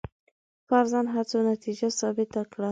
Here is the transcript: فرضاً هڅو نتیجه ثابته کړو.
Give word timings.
فرضاً 0.67 1.01
هڅو 1.15 1.39
نتیجه 1.51 1.87
ثابته 1.99 2.41
کړو. 2.51 2.69